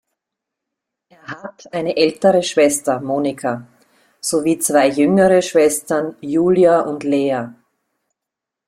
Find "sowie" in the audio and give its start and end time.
4.19-4.57